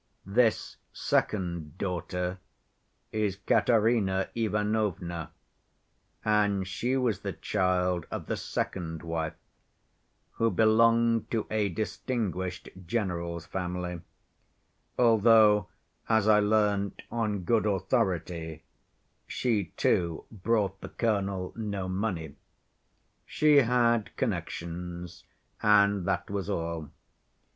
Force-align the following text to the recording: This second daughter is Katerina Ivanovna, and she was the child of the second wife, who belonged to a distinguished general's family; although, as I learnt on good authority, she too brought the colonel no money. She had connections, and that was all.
This 0.25 0.77
second 0.93 1.77
daughter 1.77 2.39
is 3.11 3.35
Katerina 3.45 4.29
Ivanovna, 4.33 5.29
and 6.25 6.67
she 6.67 6.97
was 6.97 7.19
the 7.19 7.33
child 7.33 8.07
of 8.09 8.25
the 8.25 8.35
second 8.35 9.03
wife, 9.03 9.35
who 10.31 10.49
belonged 10.49 11.29
to 11.29 11.45
a 11.51 11.69
distinguished 11.69 12.69
general's 12.83 13.45
family; 13.45 14.01
although, 14.97 15.67
as 16.09 16.27
I 16.27 16.39
learnt 16.39 17.03
on 17.11 17.43
good 17.43 17.67
authority, 17.67 18.63
she 19.27 19.65
too 19.77 20.25
brought 20.31 20.81
the 20.81 20.89
colonel 20.89 21.53
no 21.55 21.87
money. 21.87 22.35
She 23.27 23.57
had 23.57 24.17
connections, 24.17 25.25
and 25.61 26.07
that 26.07 26.31
was 26.31 26.49
all. 26.49 26.89